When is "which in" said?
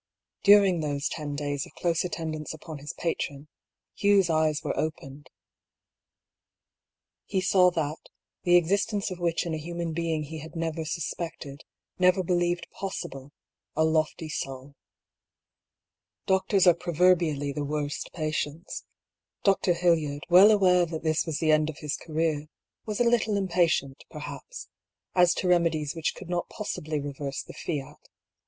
9.19-9.53